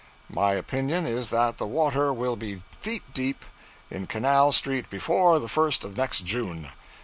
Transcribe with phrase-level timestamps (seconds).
[0.31, 3.45] My opinion is that the water will be feet deep
[3.91, 6.69] in Canal street before the first of next June.